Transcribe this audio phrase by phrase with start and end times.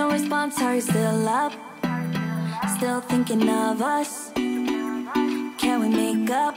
[0.00, 1.52] no response, are you still up?
[2.78, 4.32] Still thinking of us?
[5.58, 6.54] Can we make up?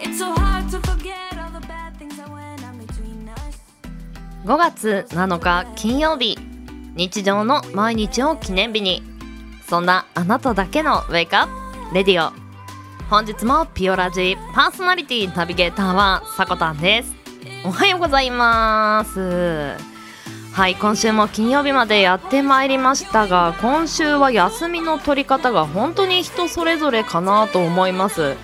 [0.00, 3.58] It's so hard to forget all the bad things that went on between us.
[4.44, 6.38] 5月7日金曜日
[6.94, 9.02] 日常の毎日を記念日に
[9.66, 12.32] そんなあなただけのウェイクアップレディオ
[13.08, 17.12] 本日もピオラジパーソナリティナビゲーターはさこたんです
[17.64, 19.89] おはようございます
[20.52, 28.36] はい今週も金曜日までやってまいりましたが今週は休みの取り方が本当に人それぞれかなと思います。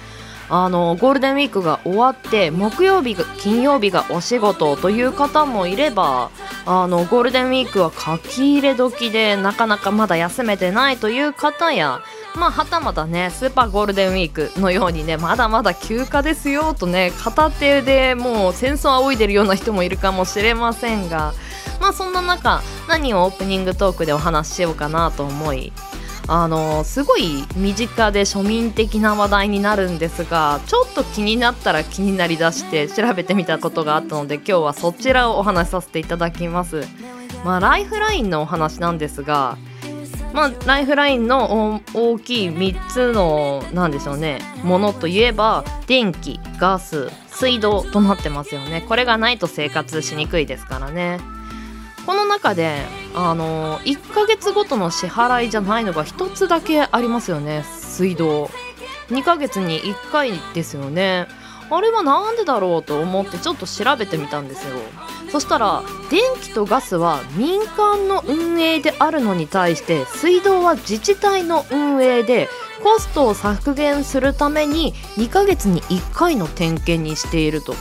[0.49, 6.31] あのゴールデンウィークが終わって木曜日が金曜日がお仕事という方もいれば
[6.67, 12.01] あのゴールデンウィークは書き入れ時でなかなかまだ休めてないという方や
[12.37, 21.35] まあはたまたねスーパーゴールデンウィークのようにねまだまだ休暇ですよとね片手でもう戦争を仰いでるような人もいるかもしれませんが
[21.87, 25.73] まあそんな中何をオープニングトークでお話ししようかなと思い
[26.27, 36.83] あのすごい身近で庶民的な話題になるんですがちょっと気になったら気になりだして調べてみたことがあったので今日はそちらをお話しさせていただきます。
[37.45, 39.57] まあ、ライフラインのお話なんですが、
[40.33, 51.21] まあ、ライフラインの大きい3つのなんでしょうねものといえば電気ガス水道となってますよねこれがないと生活しにくいですからね
[52.07, 52.83] この中で
[53.15, 58.49] あの1ヶ月ごとの支払いじゃないのが1つだけありますよね水道。
[59.09, 61.27] 2ヶ月に1回ですよね。
[61.69, 64.77] あれはなんでだろうと思ってちょっと調べてみたんですよ。
[65.31, 72.49] そしたら電気とガスは民間の運営であるのに対して水道は自治体の運営で
[72.83, 77.75] コストを削減するために2ヶ月に1回の点検にしていると。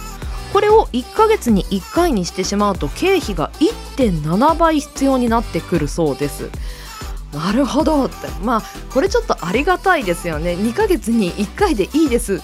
[0.56, 6.50] これを1ヶ月に1回にしてしまうと経費が1.7倍必要になってくるそうです。
[7.34, 8.06] なるほど。
[8.06, 8.63] ってまあ
[8.94, 10.53] これちょっとありがたいですよね。
[10.53, 12.35] 2ヶ月に1回でいいです。
[12.40, 12.41] っ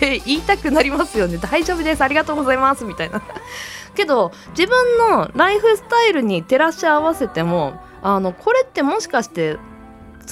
[0.00, 1.38] て言いたくなりますよね。
[1.38, 2.04] 大丈夫です。
[2.04, 2.84] ありがとうございます。
[2.84, 3.20] みたいな。
[3.96, 9.58] けど自分のライフスタイルに照らし合わせてもあのこれってもしかして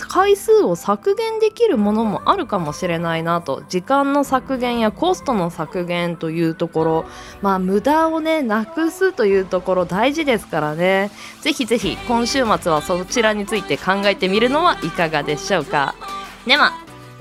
[0.07, 7.05] 回数を削減できるものもあるかもしれないなと時間の削減やコストの削減というところ。
[7.43, 11.11] まあ無駄をねなくすというところ大事ですからね。
[11.41, 15.95] ぜひぜひ今週末はそちらについて考えてみるのはいかがでしょうか。
[16.47, 16.73] では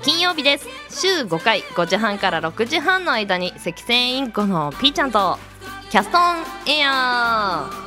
[0.04, 0.68] 金曜日です。
[0.90, 5.38] 週5回5時半から6時半の間に赤線インコのピーちゃんと
[5.90, 7.70] キャストオンエア。
[7.84, 7.87] ー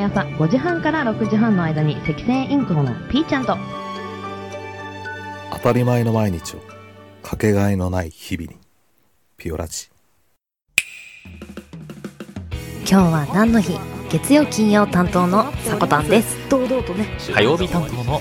[0.00, 3.58] 毎朝5時半から6時半の間に赤線インコのピーちゃんと。
[5.52, 6.60] 当たり前の毎日を
[7.22, 8.58] かけがえのない日々に
[9.36, 9.90] ピオラジ。
[12.78, 13.99] 今日は何の日？
[14.10, 16.36] 月曜金曜担当のさこたんです。
[16.48, 17.16] 堂々とね。
[17.32, 18.20] 火曜日担当の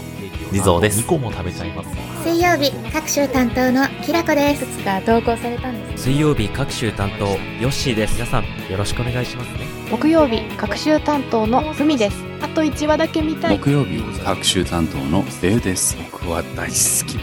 [0.53, 1.01] 地蔵です。
[1.01, 1.89] 2個も食べちゃいます。
[2.23, 4.66] 水曜日各週担当のきらこです。
[4.85, 8.13] が投稿されたんです水曜日各週担当ヨッシーです。
[8.13, 9.66] 皆さんよろしくお願いしますね。
[9.89, 12.23] 木曜日各週担当のふみです。
[12.44, 13.57] あと1話だけ見たい。
[13.57, 15.97] 木曜日各週担当のレイです。
[16.12, 17.18] 僕は大好き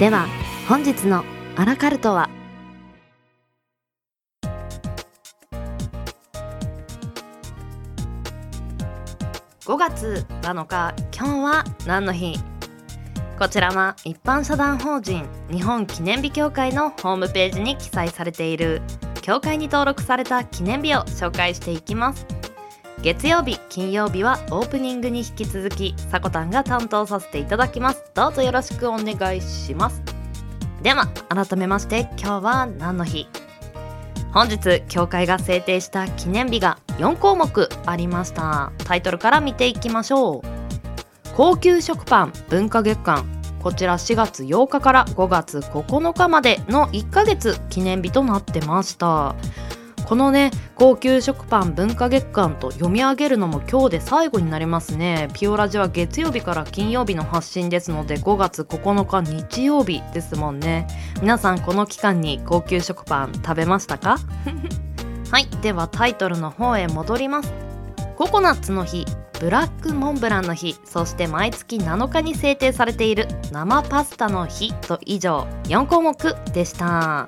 [0.00, 0.26] では
[0.68, 1.24] 本日の
[1.54, 2.30] アラカルトは
[9.66, 12.38] 5月7日今日は何の日？
[13.36, 18.80] こちらは一般社団法人日本記念日協会のホームページに記載されている。
[19.22, 22.28] 協会に登録された記念日を紹介していきます。
[23.02, 28.04] 月曜日金曜日はオープニングに引き続きさこたんが担当させていただきます。
[28.14, 30.00] どうぞよろしくお願いします。
[30.80, 33.26] では改めまして今日は何の日？
[34.32, 38.72] 本日協会が制定した記念日が4項目ありました。
[38.78, 40.48] タイトルから見ていきましょう。
[41.36, 43.24] 高級食パン文化月間。
[43.62, 49.34] こちら4月8日から5月9日までの1ヶ月記念日となってました。
[50.06, 55.28] このね高級食パン文化月間と読み上げるのも今日で最後になりますね。
[55.34, 60.86] ピオラジは月曜日から金曜日の発信ですので5月9日日曜日ですもんね。
[61.20, 64.16] 皆さんこの期間に高級食パン食べましたか？
[65.30, 67.52] はいではタイトルの方へ戻ります。
[68.16, 69.04] ココナッツの日
[69.40, 76.16] ブラックモンブランの日そして毎月7日に制定されている生パスタの日と以上4項目
[76.52, 77.26] でした。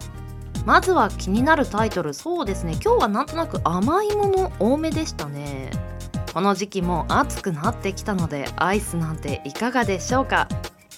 [0.64, 2.14] まずは気になるタイトル。
[2.14, 5.70] そうですね今日はなんとなく甘いもの多めでしたね。
[6.32, 10.48] この時期も暑くなってきたのでアイスなんていかがでしょうか。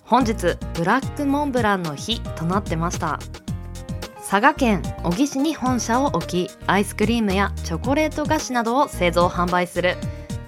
[0.04, 3.18] 本日ブラックモンブランの日となってました。
[4.30, 9.96] 佐賀県小城市に本社を置きアイスクリームやチョコレート菓子などを製造販売する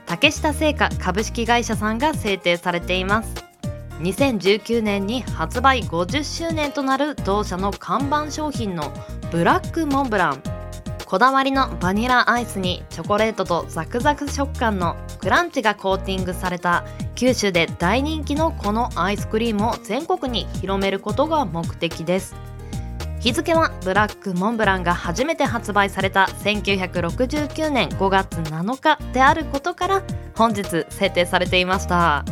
[0.07, 3.35] 竹下製菓株式会社さんが制定されています。
[3.99, 8.93] 2019年に発売50周年となる同社の看板商品の
[9.33, 10.43] ブラックモンブラン。
[11.05, 16.85] こだわりのバニラアイスにチョコレートとザクザク食感のクランチがコーティングされた
[17.17, 22.52] 九州で大人気のこのアイスクリームを全国に広めることが目的です。
[23.23, 30.03] 日付はブラックモンブランが初めて発売された1969年5月7日であることから
[30.35, 32.25] 本日制定されていました。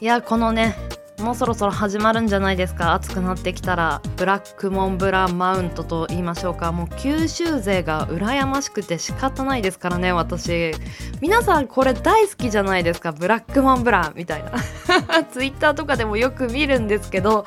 [0.00, 0.76] いやこのね
[1.18, 2.94] もうそろそろ始まるんじゃないですか？
[2.94, 6.70] 暑くなってきたらブラックモンブランマウントと言いましょうか。
[6.70, 10.72] もう九州勢が羨ましくて仕方ないですからね私。
[11.20, 13.10] 皆さんこれ大好きじゃないですか？
[13.10, 14.52] ブラックモンブランみたいな。
[15.32, 17.46] ツイッターとかでもよく見るんですけど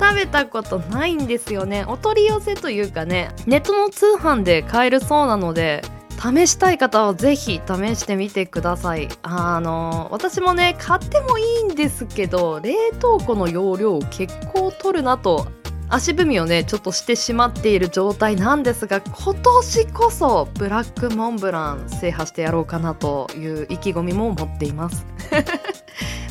[0.00, 1.84] 食べたことないんですよね。
[1.86, 5.82] お取り寄せというかねネットの通販で買えるそうなので
[6.20, 9.08] 試したい方はぜひ試してみてください。
[9.22, 15.46] あの私もね買ってもいいんですけど冷凍庫の容量を結構取るなと
[15.88, 25.04] 足踏みをねちょっとしてしまっている状態なんですが今年こそブラックモンブラン制覇してやろうかなという意気込みも持っています。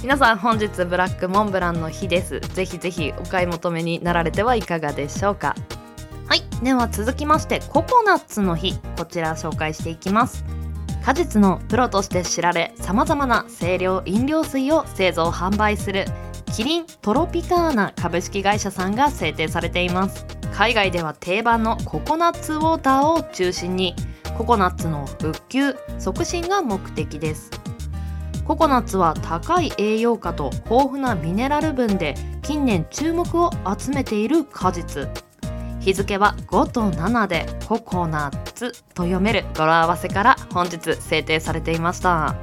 [0.01, 2.39] 皆さん本日ブラックモンブランの日です。
[2.39, 5.55] ぜひぜひお買い求めになられてはいかがでしょうか。
[6.25, 6.43] はい。
[6.63, 8.79] では続きましてココナッツの日。
[8.97, 10.45] こちら紹介していきます。
[11.03, 16.05] 果実のプロとして知られさまざまな清涼飲料水を製造販売する
[16.53, 20.25] キリントロピカーナ株式会社さんが制定されています。
[20.53, 23.95] 海外では定番のココナッツウォーターを中心に
[24.37, 27.58] ココナッツの復旧促進が目的です。
[28.49, 35.07] ココナッツは高い栄養価と豊富なミネラル分で近年注目を集めている果実。
[35.79, 42.35] 日付は5と7でココナッツと読める語呂合わせから本日制定されていました。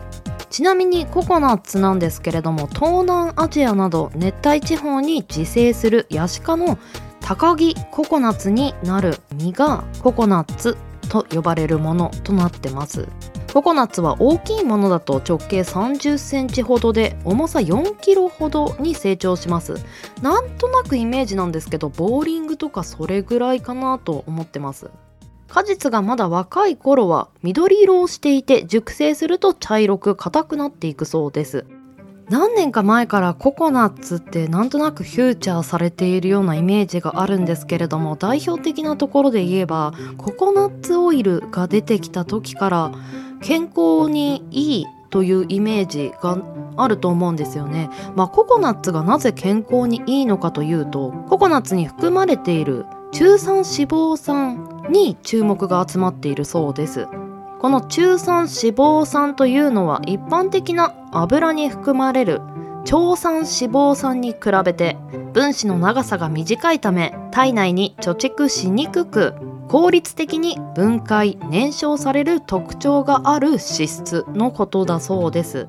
[0.49, 6.79] ちなみにココナッツなんですけれども東南アジアなど熱帯地方に自生するヤシ科の
[7.19, 10.77] 高木ココナッツになる実がココナッツ
[11.09, 13.09] と呼ばれるものとなってます。
[13.57, 19.77] ココナッツは大きいものだと直径30センチほどで重さ4キロほどに成長します。
[20.21, 24.91] なんとなくイメージなんですけどボーリングとかそれぐらいかなと思ってます。
[25.49, 31.65] 果実がまだ若い頃は緑色をしていて熟成すると茶色く硬くなっていくそうです。
[32.29, 42.93] 何年か前からココナッツってなんとなくフューチャーされているようなイメージがあるんですけれども代表的なところで言えばココナッツオイルが出てきた時から
[43.41, 46.39] 健康にいいというイメージが
[46.77, 47.89] あると思うんですよね。
[48.15, 57.07] まあ、ココナッツがなぜ健康にいいのかというとココナッツに含まれている中酸脂肪酸に注目が集まっているそうです。
[57.59, 62.43] この中酸脂肪酸というのは一般的な油に含まれる
[62.85, 64.97] 超酸脂肪酸に比べて
[65.33, 69.35] 分子の長さが短いため体内に貯蓄しにくく
[69.69, 75.67] 効率的に分解燃焼される特徴がある脂質のことだそうです。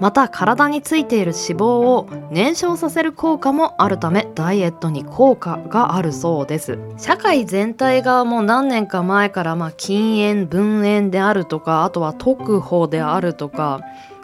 [0.00, 6.78] また体についている脂肪を燃焼させる効果もあるためダイエットに効果があるそうです。
[6.96, 13.80] 社会全体がもう何年か前からまあ禁煙分煙であるとかあとは特保であるとか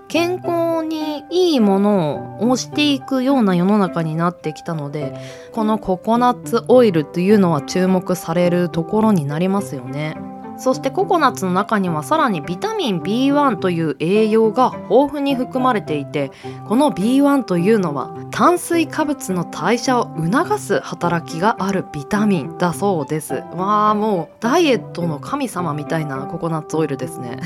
[0.09, 5.15] 健康にいいものを推していくような世の中になってきたので
[5.53, 10.17] このココナッツオイルというのは注目されるところになりますよね。
[10.59, 16.31] そしてココナッツの中にはさらにビタミン B1 という栄養が豊富に含まれていて
[16.67, 23.35] この B1 というのは炭水化物の代謝を促す働きがあるビタミンだそうです。
[23.35, 27.39] わあもうダイエットの神様みたいなココナッツオイルですね。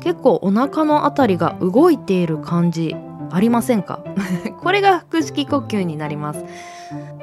[0.00, 2.94] 結構お腹のあたりが動いている感じ
[3.30, 4.00] ありませんか？
[4.60, 6.44] これが腹式呼吸になります。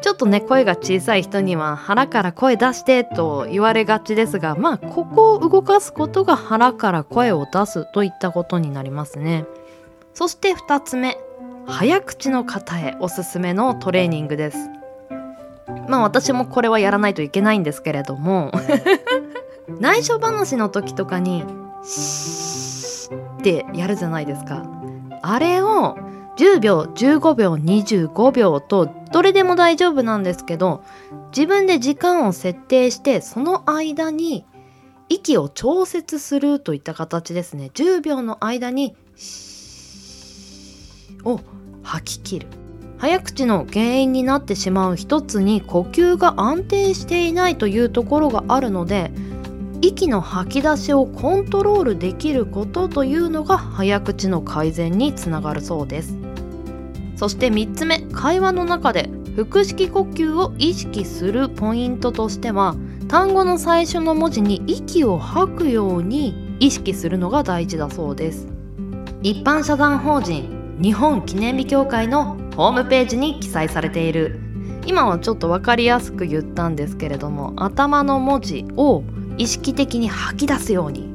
[0.02, 9.46] ちょっとね声が小さい人には腹から声出してと言われがちですがまあここを動かすことが腹から声を出すといったことになりますね。
[10.14, 11.18] そして2つ目。
[11.70, 14.58] 早口の方へおすすめのトレーニングです。
[15.88, 18.52] まあ私もこれはやらないといけないんですけれども。
[19.80, 21.46] 内緒話の時とかに
[21.86, 24.66] 「シー」ってやるじゃないですか。
[25.22, 25.96] あれを
[26.38, 30.82] 10秒15秒25秒とどれでも大丈夫なんですけど
[31.36, 34.46] 自分で時間を設定してその間に
[35.08, 37.70] 息を調節するといった形ですね。
[37.74, 38.96] 10秒の間に
[41.24, 41.40] を
[41.90, 42.48] 吐き切る。
[43.00, 49.12] 早口の原因になってしまう一つに呼吸が安定していないというところがあるので
[49.82, 56.16] 息の吐き出しをコントロールできることというのが早口の改善につながるそうです。
[57.16, 62.76] そして3つ目会話の中で腹式呼吸を意識するポイントとしては
[63.08, 68.48] 単語の最初の文字に息を吐くように意識するのが大事だそうです。
[69.24, 74.40] 一般社団法人日本記念日協会のホームページに記載されている。
[74.86, 79.04] 今はちょっと分かりやすく言ったんですけれども頭の文字を
[79.38, 81.10] 意識的に吐き出すように。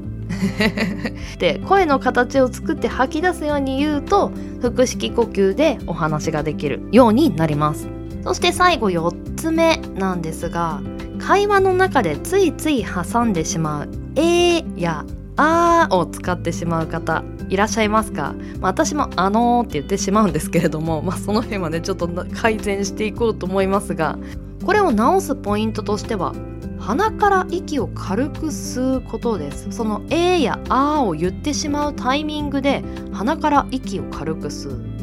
[1.38, 4.30] で声の形を作って吐き出すように言うと
[4.60, 7.88] 腹式呼吸でお話ができるようになります。
[8.22, 10.80] そして最後4つ目なんですが
[11.18, 15.04] 会話の中でついつい挟んでしまう「えー」や
[15.36, 17.24] 「あー」を使ってしまう方。
[17.54, 24.18] いらっしゃいますか、まあ、私も「あのー」って言ってしまうんですけれども、 まあ、その辺はねちょっと改善していこうと思いますが
[24.64, 26.34] これを直すポイントとしては
[26.80, 29.68] 鼻から息を軽く吸うことです。
[29.70, 32.82] その「えー」や「あー」を言ってしまうタイミングで
[33.12, 34.94] 鼻から息を軽く吸う。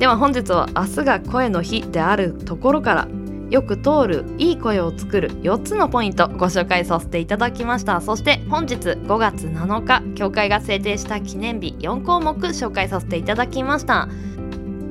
[0.00, 3.08] では本日は明日が声の日であるところから
[3.50, 8.00] よく通るいい声を作る4つのポイントご紹介させていただきました。
[8.00, 14.08] そして本日5月7日協会が制定した記念日4項目紹介させていただきました。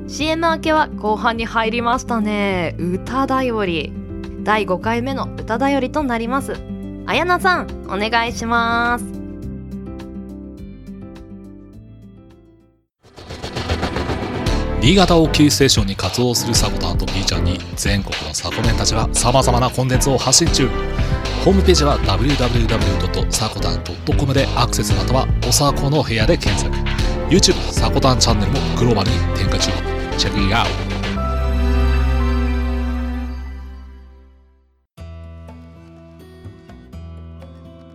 [0.08, 2.74] CM 明けは後半に入りましたね。
[2.78, 3.92] 歌だより。
[4.42, 6.54] 第5回目の歌だよりとなります。
[7.06, 9.17] あやなさんお願いします。
[14.80, 20.68] 新潟をキーステーションに活動するサコタンと B ちゃんに全国のサコメンたちが様々なコンテンツを発信中
[21.44, 26.72] ホームページは www.sakotan.com でアクセスまたはおさこの部屋で検索
[27.28, 29.72] YouTube サコタンチャンネルもグローバルに展開中
[30.16, 30.70] チェックイアウト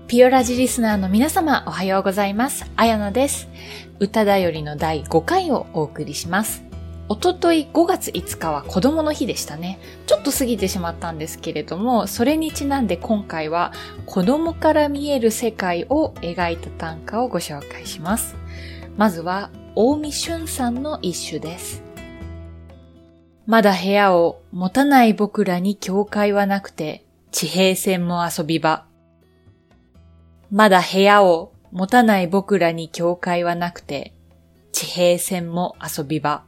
[0.08, 2.70] ピオラジリスナーの皆様おはようございます。
[2.76, 3.48] あやなです。
[4.00, 6.64] 歌だよりの第5回をお送りします。
[7.10, 9.80] おととい5月5日は子供の日でしたね。
[10.08, 13.74] ちょっと過ぎてしまったんですけれども、それにちなんで今回は
[14.06, 18.36] 子供から見える世界を描いた短歌をご紹介します。
[18.98, 21.84] まずは、大見俊さんの一首です。
[23.46, 28.86] まだ部屋を持たない僕らに境界はなくて、地平線も遊び場。
[30.52, 34.14] まだ部屋を持たない僕らに境界はなくて、
[34.72, 36.44] 地平線も遊び場。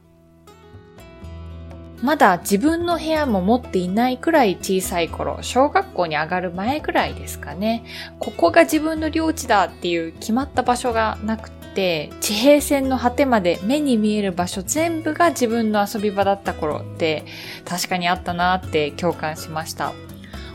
[2.02, 7.84] まだ自分の部屋も持っていないくらい小さい頃、小学校に上がる前くらいですかね。
[8.18, 17.24] ここが自分の領地だっていう決まった場所がなくて、地平線の果てまで目に見える場所全部が自分の遊び場だった頃って
[17.64, 19.92] 確かにあったなって共感しました。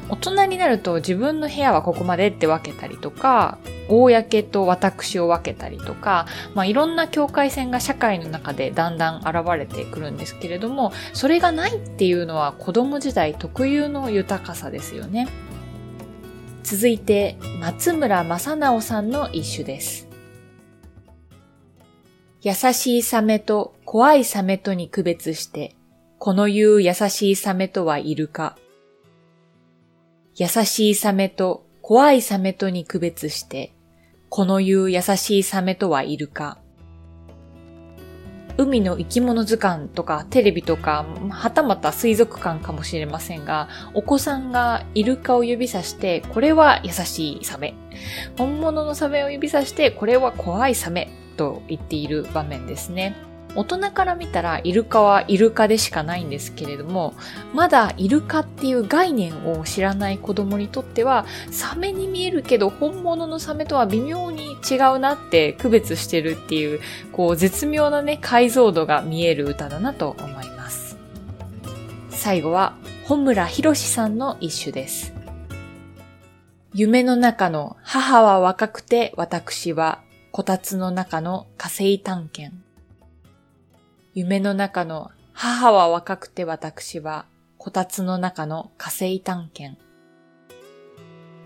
[0.10, 15.28] 大人になると自分の部屋はここまでって分けたりとか、公と私を分けたりとか、まあ、いろんな境界線が社会の中でだんだん現れてくるんですけれども、それがないっていうのは子供時代特有の豊かさですよね。
[16.64, 20.08] 続いて、松村正直さんの一首です。
[22.44, 25.76] 優しいサメと怖いサメとに区別して、
[26.18, 28.58] この言う優しいサメとはいるか。
[30.42, 33.76] 優しいサメと怖いサメとに区別して、
[34.28, 36.58] この言う優しいサメとはいるか。
[38.58, 47.76] 海の生き物図鑑とかテレビとか、はたまた水族館かもしれませんが、お子さんがイルカを指さして、これは優しいサメ。
[48.36, 53.16] 本物のサメを指さして、これは怖いサメと言っている場面ですね。
[53.56, 57.14] 大人から見たらイルカはイルカでしかないんですけれども、
[57.54, 66.80] まだイルカっていう概念を知らない子供にとっては、サメに見えるけど本物のサメとは微妙に違うなって区別してるっていう、
[67.12, 70.98] こう絶妙なね、解像度が見える歌だなと思います。
[72.10, 75.14] 最後は、本村博さんの一首です。
[76.74, 80.00] 夢の中の母は若くて私は、
[80.32, 82.71] こたつの中の火星探検。
[84.14, 89.82] 夢の中の母は若くて私は、こたつの中の火星探検。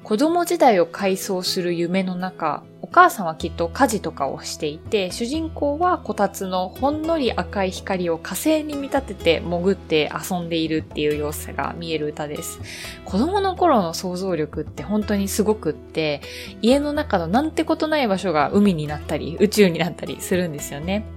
[0.04, 12.60] 子供時代を回想する夢の中、お母さんはきっと家事とかをしていて、主人公はこたつのほんのり赤い光を火星に見立てて潜って遊んでいるっていう様子が見える歌です。
[13.04, 16.22] 子供の頃の想像力って本当にすごくって、
[16.62, 21.08] 家の中のなんてことない場所が海になったり、宇宙になったりするんですよね。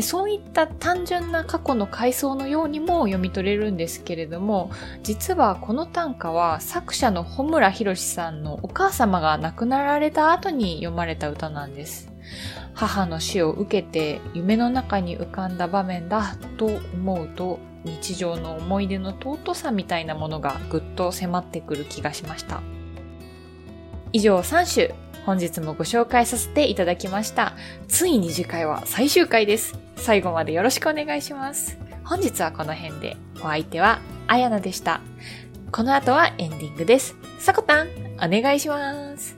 [0.00, 4.70] そういった単純な過去の回想のようにも読み取れるんですけれども、
[5.02, 12.10] 実はこの短歌は作者の穂村博さんのお母様が亡くなられた後に読まれたた歌なんです。
[12.74, 22.60] 母の死を受けて夢の中に浮かんだ場面だと思うと日常の思い出の尊さみたいなものがぐっと迫ってくる気がしました。
[24.12, 24.94] 以上3首
[25.28, 27.54] 本日もご紹介させていただきました。
[27.86, 29.78] ついに次回は最終回です。
[29.96, 31.78] 最後までよろしくお願いします。
[32.02, 35.02] 本日はこの辺で、お相手はあやなでした。
[35.70, 37.14] この後はエンディングです。
[37.38, 39.37] さこたん、お願いします。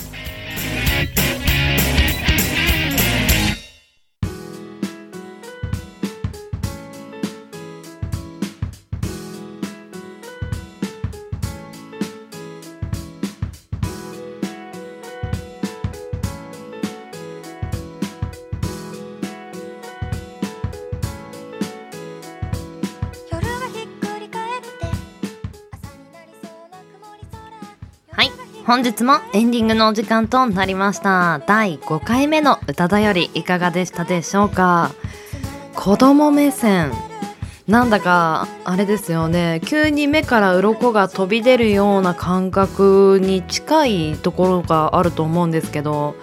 [28.65, 31.39] 本日もエンディングのお時間となりました。
[31.47, 34.91] 第5回目の歌だよりいかがでしたでしょうか？
[35.75, 36.91] 子供目線。
[37.67, 39.61] なんだかあれですよね。
[39.65, 46.15] 急に目から鱗が飛び出るような感覚に近いところがあると思うんですけど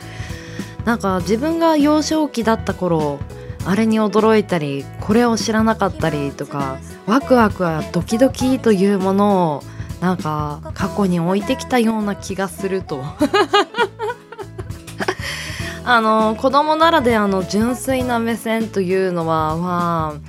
[0.85, 3.19] なんか自分が幼少期だった頃
[3.67, 9.63] あれに驚いたりこれを知らなかったりとかワクワクはドキドキというものを
[10.01, 13.03] なんか過去に置いてきたような気がすると。
[15.85, 20.21] あの子供ならではの純粋な目線というのはまあ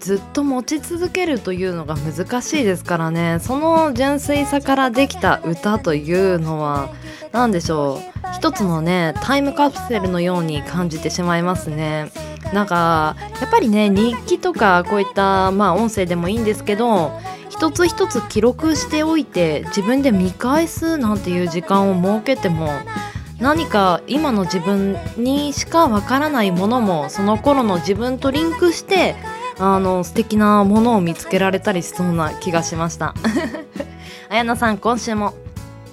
[0.00, 3.38] ずっと持ち続けるというのが難しいですからね。
[3.40, 6.88] その純粋さからできた歌というのは
[7.32, 8.14] 何でしょう。
[8.34, 12.10] 一つのねタイムカプセルのように感じてしまいますね。
[12.52, 17.18] なんかやっぱりね日記とかこういったまあ音声でもいいんですけど
[17.54, 22.68] 一つ一つ記録しておいて自分で見返すなんていう時間を設けても
[23.38, 29.14] 何か今の自分にしかわからないものもその頃の自分とリンクして
[29.58, 33.14] あの素敵なものを見つけられたりしそうな気がしました。
[34.28, 35.34] あやなさん今週も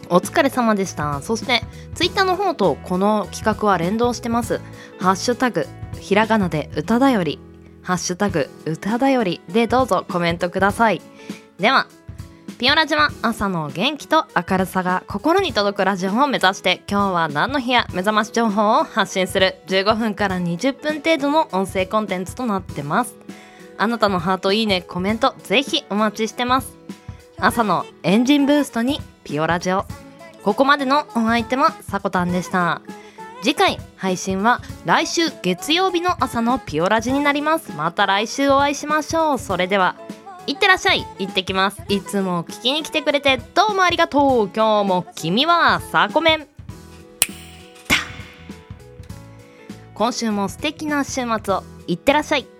[0.10, 1.22] お疲れ様でした。
[1.22, 1.62] そして
[1.94, 4.60] ツイッターの方とこの企画は連動してます。
[5.00, 5.68] ハッシュタグ
[6.00, 7.40] ひらがなで歌だより。
[7.84, 11.02] ハッシュタグ歌だよりでどうぞコメントください。
[11.62, 11.86] では
[12.58, 23.16] ピオラジは朝の元気と明るさが心に届くラジオを目指して今日は何の日や目覚まし情報を発信する15分から20分程度の音声コンテンツとなってます。
[23.78, 26.76] あなたのハートいいねコメントぜひお待ちしてます。
[27.38, 29.86] 朝のエンジンブーストにピオラジオ
[30.44, 32.82] ここまでのお相手はさこたんでした。
[33.44, 37.72] 次回配信は来週月曜日の朝のピオラジになります。
[37.76, 39.38] また来週お会いしましょう。
[39.38, 39.96] それでは。
[40.48, 41.06] いってらっしゃい。
[41.20, 41.82] 行ってきます。
[41.88, 44.50] いつも聞きに来てくれてどうもありがとう。
[44.54, 46.48] 今日も君はさこめん。
[49.94, 51.64] 今週も素敵な週末を。
[51.88, 52.51] いってらっしゃい。